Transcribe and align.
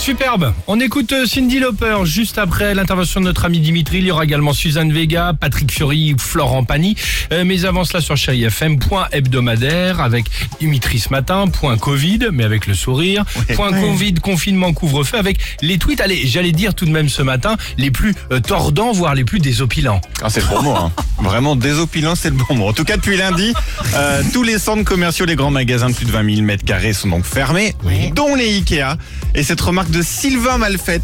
Superbe. 0.00 0.54
On 0.66 0.80
écoute 0.80 1.12
euh, 1.12 1.26
Cindy 1.26 1.58
Lauper 1.58 1.98
juste 2.04 2.38
après 2.38 2.74
l'intervention 2.74 3.20
de 3.20 3.26
notre 3.26 3.44
ami 3.44 3.60
Dimitri. 3.60 3.98
Il 3.98 4.06
y 4.06 4.10
aura 4.10 4.24
également 4.24 4.54
Suzanne 4.54 4.90
Vega, 4.94 5.34
Patrick 5.38 5.70
Fiori, 5.70 6.16
Florent 6.18 6.64
Pagny. 6.64 6.96
Euh, 7.32 7.44
mais 7.44 7.66
avant 7.66 7.84
cela 7.84 8.00
sur 8.00 8.16
Chéri 8.16 8.44
FM, 8.44 8.78
point 8.78 9.08
hebdomadaire 9.12 10.00
avec 10.00 10.24
Dimitri 10.58 11.00
ce 11.00 11.10
matin, 11.10 11.48
point 11.48 11.76
Covid, 11.76 12.28
mais 12.32 12.44
avec 12.44 12.66
le 12.66 12.72
sourire. 12.72 13.26
Point 13.54 13.72
Covid, 13.72 14.14
confinement, 14.14 14.72
couvre-feu 14.72 15.18
avec 15.18 15.38
les 15.60 15.76
tweets, 15.76 16.00
allez, 16.00 16.26
j'allais 16.26 16.52
dire 16.52 16.74
tout 16.74 16.86
de 16.86 16.90
même 16.90 17.10
ce 17.10 17.20
matin, 17.20 17.58
les 17.76 17.90
plus 17.90 18.14
euh, 18.32 18.40
tordants, 18.40 18.92
voire 18.92 19.14
les 19.14 19.24
plus 19.24 19.38
désopilants. 19.38 20.00
Ah, 20.22 20.30
c'est 20.30 20.40
le 20.40 20.46
bon 20.46 20.62
mot. 20.62 20.76
Hein. 20.76 20.92
Vraiment 21.20 21.56
désopilant, 21.56 22.14
c'est 22.14 22.30
le 22.30 22.36
bon 22.36 22.54
mot. 22.54 22.68
En 22.68 22.72
tout 22.72 22.84
cas, 22.84 22.96
depuis 22.96 23.18
lundi, 23.18 23.52
euh, 23.94 24.22
tous 24.32 24.44
les 24.44 24.58
centres 24.58 24.84
commerciaux, 24.84 25.26
les 25.26 25.36
grands 25.36 25.50
magasins 25.50 25.90
de 25.90 25.94
plus 25.94 26.06
de 26.06 26.10
20 26.10 26.34
000 26.36 26.46
mètres 26.46 26.64
carrés 26.64 26.94
sont 26.94 27.08
donc 27.08 27.26
fermés, 27.26 27.74
dont 28.14 28.34
les 28.34 28.56
Ikea. 28.56 28.96
Et 29.34 29.42
cette 29.42 29.60
remarque 29.60 29.90
de 29.90 30.02
Sylvain 30.02 30.58
Malfait. 30.58 31.02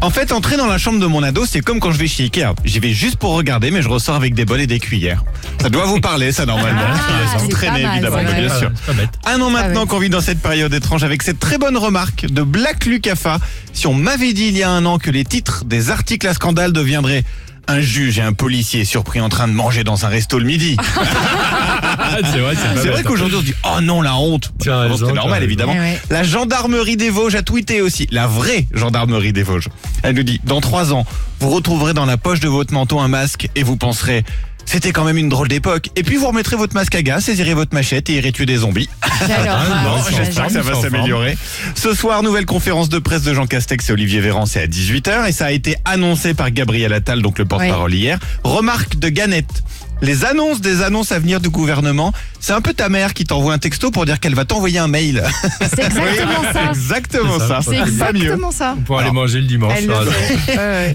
En 0.00 0.10
fait, 0.10 0.30
entrer 0.30 0.56
dans 0.56 0.66
la 0.66 0.78
chambre 0.78 1.00
de 1.00 1.06
mon 1.06 1.24
ado, 1.24 1.44
c'est 1.44 1.60
comme 1.60 1.80
quand 1.80 1.90
je 1.90 1.98
vais 1.98 2.06
chez 2.06 2.24
Ikea. 2.24 2.54
J'y 2.64 2.78
vais 2.78 2.92
juste 2.92 3.16
pour 3.16 3.32
regarder, 3.34 3.72
mais 3.72 3.82
je 3.82 3.88
ressors 3.88 4.14
avec 4.14 4.32
des 4.32 4.44
bols 4.44 4.60
et 4.60 4.68
des 4.68 4.78
cuillères. 4.78 5.24
Ça 5.60 5.70
doit 5.70 5.86
vous 5.86 6.00
parler, 6.00 6.30
ça, 6.30 6.46
normalement. 6.46 6.80
Ah, 6.84 7.36
pas 7.36 7.70
mal, 7.70 7.94
évidemment, 7.94 8.16
ça, 8.16 8.32
bien 8.32 8.58
sûr. 8.58 8.70
C'est 8.76 8.86
pas 8.86 8.92
bête. 8.92 9.10
Un 9.26 9.40
an 9.40 9.50
maintenant 9.50 9.82
ouais. 9.82 9.86
qu'on 9.88 9.98
vit 9.98 10.08
dans 10.08 10.20
cette 10.20 10.40
période 10.40 10.72
étrange 10.72 11.02
avec 11.02 11.22
cette 11.24 11.40
très 11.40 11.58
bonne 11.58 11.76
remarque 11.76 12.26
de 12.26 12.42
Black 12.42 12.86
Lucafa. 12.86 13.38
Si 13.72 13.88
on 13.88 13.94
m'avait 13.94 14.32
dit 14.32 14.46
il 14.48 14.56
y 14.56 14.62
a 14.62 14.70
un 14.70 14.86
an 14.86 14.98
que 14.98 15.10
les 15.10 15.24
titres 15.24 15.64
des 15.64 15.90
articles 15.90 16.28
à 16.28 16.34
scandale 16.34 16.72
deviendraient 16.72 17.24
un 17.68 17.80
juge 17.80 18.18
et 18.18 18.22
un 18.22 18.32
policier 18.32 18.84
surpris 18.84 19.20
en 19.20 19.28
train 19.28 19.46
de 19.46 19.52
manger 19.52 19.84
dans 19.84 20.04
un 20.04 20.08
resto 20.08 20.38
le 20.38 20.44
midi. 20.46 20.76
Ah, 20.78 22.18
c'est 22.32 22.38
vrai, 22.38 22.54
c'est 22.56 22.74
pas 22.74 22.80
C'est 22.80 22.88
vrai 22.88 22.96
bête. 22.98 23.06
qu'aujourd'hui 23.06 23.36
on 23.36 23.40
se 23.40 23.46
dit 23.46 23.54
oh 23.64 23.80
non 23.82 24.02
la 24.02 24.16
honte. 24.16 24.52
C'est 24.60 25.12
normal 25.12 25.42
évidemment. 25.42 25.74
Eh 25.76 25.78
ouais. 25.78 26.00
La 26.10 26.22
gendarmerie 26.22 26.96
des 26.96 27.10
Vosges 27.10 27.34
a 27.34 27.42
tweeté 27.42 27.80
aussi. 27.82 28.08
La 28.10 28.26
vraie 28.26 28.66
gendarmerie 28.72 29.32
des 29.32 29.42
Vosges. 29.42 29.68
Elle 30.02 30.14
nous 30.16 30.22
dit 30.22 30.40
dans 30.44 30.60
trois 30.60 30.92
ans 30.92 31.04
vous 31.40 31.50
retrouverez 31.50 31.94
dans 31.94 32.06
la 32.06 32.16
poche 32.16 32.40
de 32.40 32.48
votre 32.48 32.72
manteau 32.74 32.98
un 32.98 33.06
masque 33.08 33.48
et 33.54 33.62
vous 33.62 33.76
penserez 33.76 34.24
c'était 34.68 34.92
quand 34.92 35.04
même 35.04 35.16
une 35.16 35.30
drôle 35.30 35.48
d'époque. 35.48 35.88
Et 35.96 36.02
puis 36.02 36.16
vous 36.16 36.26
remettrez 36.26 36.56
votre 36.56 36.74
masque 36.74 36.94
à 36.94 37.02
gaz, 37.02 37.24
saisirez 37.24 37.54
votre 37.54 37.74
machette 37.74 38.10
et 38.10 38.16
irez 38.16 38.32
tuer 38.32 38.44
des 38.44 38.58
zombies? 38.58 38.88
Bon, 39.18 40.02
j'imagine. 40.08 40.24
J'espère 40.24 40.46
que 40.46 40.52
ça 40.52 40.60
va 40.60 40.80
s'améliorer. 40.80 41.36
Ce 41.74 41.94
soir, 41.94 42.22
nouvelle 42.22 42.46
conférence 42.46 42.88
de 42.88 42.98
presse 42.98 43.22
de 43.22 43.34
Jean 43.34 43.46
Castex 43.46 43.88
et 43.88 43.92
Olivier 43.92 44.20
Véran, 44.20 44.46
c'est 44.46 44.62
à 44.62 44.66
18h 44.66 45.28
et 45.28 45.32
ça 45.32 45.46
a 45.46 45.50
été 45.50 45.76
annoncé 45.84 46.34
par 46.34 46.50
Gabriel 46.50 46.92
Attal, 46.92 47.22
donc 47.22 47.38
le 47.38 47.44
porte-parole 47.44 47.94
hier. 47.94 48.18
Remarque 48.44 48.98
de 48.98 49.08
Ganette. 49.08 49.64
Les 50.00 50.24
annonces 50.24 50.60
des 50.60 50.82
annonces 50.82 51.10
à 51.10 51.18
venir 51.18 51.40
du 51.40 51.48
gouvernement, 51.50 52.12
c'est 52.38 52.52
un 52.52 52.60
peu 52.60 52.72
ta 52.72 52.88
mère 52.88 53.14
qui 53.14 53.24
t'envoie 53.24 53.52
un 53.52 53.58
texto 53.58 53.90
pour 53.90 54.06
dire 54.06 54.20
qu'elle 54.20 54.34
va 54.36 54.44
t'envoyer 54.44 54.78
un 54.78 54.86
mail. 54.86 55.24
C'est 55.60 55.84
exactement 55.86 56.42
ça. 56.52 56.68
Exactement 56.70 57.32
C'est 57.40 57.48
ça. 57.48 57.60
ça. 57.62 57.62
C'est 57.62 57.98
Pas 57.98 58.12
mieux. 58.12 58.18
exactement 58.22 58.50
ça. 58.52 58.76
Pour 58.86 58.98
aller 58.98 59.08
Alors, 59.08 59.14
manger 59.22 59.40
le 59.40 59.46
dimanche. 59.46 59.74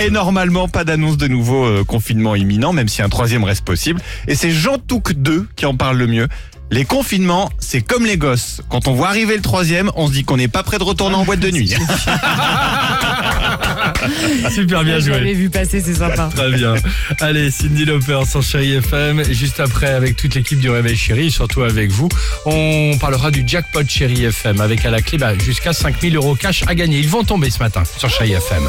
Et 0.00 0.10
normalement, 0.10 0.68
pas 0.68 0.84
d'annonce 0.84 1.16
de 1.16 1.26
nouveau 1.26 1.64
euh, 1.64 1.84
confinement 1.84 2.36
imminent, 2.36 2.72
même 2.72 2.88
si 2.88 3.02
un 3.02 3.08
troisième 3.08 3.42
reste 3.42 3.64
possible. 3.64 4.00
Et 4.28 4.36
c'est 4.36 4.52
Jean 4.52 4.78
Touc 4.78 5.12
2 5.14 5.48
qui 5.56 5.66
en 5.66 5.74
parle 5.76 5.96
le 5.98 6.06
mieux. 6.06 6.28
Les 6.70 6.84
confinements, 6.84 7.50
c'est 7.58 7.82
comme 7.82 8.04
les 8.04 8.16
gosses. 8.16 8.60
Quand 8.68 8.88
on 8.88 8.94
voit 8.94 9.08
arriver 9.08 9.36
le 9.36 9.42
troisième, 9.42 9.90
on 9.96 10.08
se 10.08 10.12
dit 10.12 10.24
qu'on 10.24 10.36
n'est 10.38 10.48
pas 10.48 10.62
prêt 10.64 10.78
de 10.78 10.82
retourner 10.82 11.14
en 11.14 11.24
boîte 11.24 11.40
de 11.40 11.50
nuit. 11.50 11.68
Super 14.52 14.82
bien 14.84 14.96
Je 14.98 15.04
joué. 15.04 15.12
l'avais 15.12 15.34
vu 15.34 15.50
passer, 15.50 15.80
c'est 15.80 15.94
sympa. 15.94 16.28
Très 16.34 16.50
bien. 16.52 16.74
Allez, 17.20 17.50
Cindy 17.50 17.84
Lauper 17.84 18.20
sur 18.28 18.42
Chéri 18.42 18.74
FM. 18.76 19.22
Juste 19.32 19.60
après, 19.60 19.88
avec 19.88 20.16
toute 20.16 20.34
l'équipe 20.34 20.58
du 20.58 20.70
Réveil 20.70 20.96
Chéri, 20.96 21.30
surtout 21.30 21.62
avec 21.62 21.90
vous, 21.90 22.08
on 22.44 22.96
parlera 23.00 23.30
du 23.30 23.44
jackpot 23.46 23.82
Chéri 23.86 24.24
FM 24.24 24.60
avec 24.60 24.84
à 24.84 24.90
la 24.90 25.00
clé 25.00 25.18
bah, 25.18 25.36
jusqu'à 25.38 25.72
5000 25.72 26.16
euros 26.16 26.34
cash 26.34 26.64
à 26.66 26.74
gagner. 26.74 26.98
Ils 26.98 27.08
vont 27.08 27.24
tomber 27.24 27.50
ce 27.50 27.58
matin 27.60 27.82
sur 27.98 28.10
Chéri 28.10 28.32
FM. 28.32 28.62